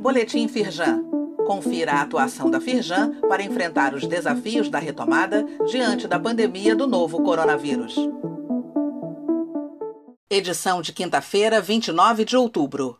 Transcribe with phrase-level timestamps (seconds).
[0.00, 1.04] Boletim Firjan.
[1.46, 6.86] Confira a atuação da Firjan para enfrentar os desafios da retomada diante da pandemia do
[6.86, 7.94] novo coronavírus.
[10.30, 12.98] Edição de quinta-feira, 29 de outubro.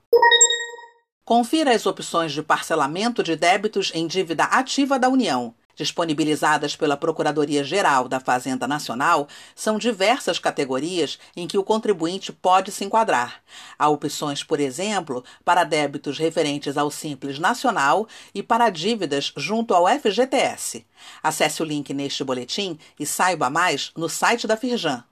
[1.24, 5.54] Confira as opções de parcelamento de débitos em dívida ativa da União.
[5.76, 12.82] Disponibilizadas pela Procuradoria-Geral da Fazenda Nacional, são diversas categorias em que o contribuinte pode se
[12.82, 13.42] enquadrar.
[13.78, 19.86] Há opções, por exemplo, para débitos referentes ao Simples Nacional e para dívidas junto ao
[19.86, 20.86] FGTS.
[21.22, 25.04] Acesse o link neste boletim e saiba mais no site da Firjan.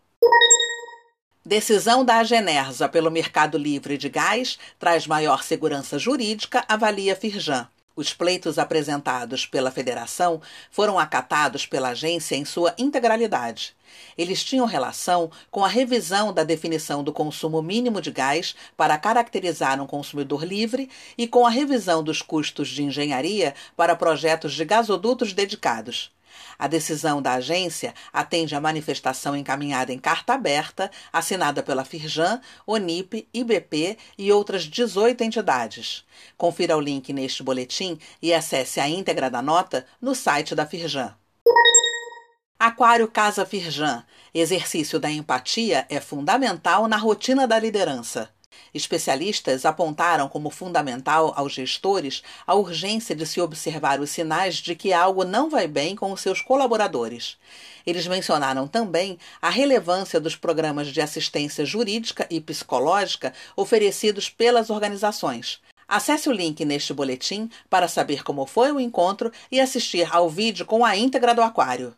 [1.45, 7.69] Decisão da Agenerza pelo mercado livre de gás traz maior segurança jurídica, avalia Firjan.
[7.97, 13.73] Os pleitos apresentados pela federação foram acatados pela agência em sua integralidade.
[14.19, 19.81] Eles tinham relação com a revisão da definição do consumo mínimo de gás para caracterizar
[19.81, 25.33] um consumidor livre e com a revisão dos custos de engenharia para projetos de gasodutos
[25.33, 26.14] dedicados.
[26.59, 33.29] A decisão da agência atende à manifestação encaminhada em carta aberta, assinada pela Firjan, Onip,
[33.33, 36.05] IBP e outras 18 entidades.
[36.37, 41.15] Confira o link neste boletim e acesse a íntegra da nota no site da Firjan.
[42.59, 44.05] Aquário Casa Firjan.
[44.33, 48.31] Exercício da empatia é fundamental na rotina da liderança.
[48.73, 54.93] Especialistas apontaram como fundamental aos gestores a urgência de se observar os sinais de que
[54.93, 57.37] algo não vai bem com os seus colaboradores.
[57.87, 65.61] Eles mencionaram também a relevância dos programas de assistência jurídica e psicológica oferecidos pelas organizações.
[65.87, 70.65] Acesse o link neste boletim para saber como foi o encontro e assistir ao vídeo
[70.65, 71.95] com a íntegra do aquário.